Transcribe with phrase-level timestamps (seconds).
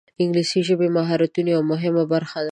[0.23, 2.39] انګلیسي د ژبې د مهارتونو یوه مهمه برخه ده